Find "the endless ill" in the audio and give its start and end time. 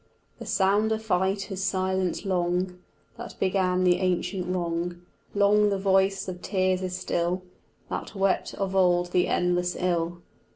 9.11-10.23